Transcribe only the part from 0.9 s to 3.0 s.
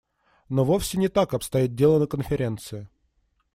не так обстоит дело на Конференции.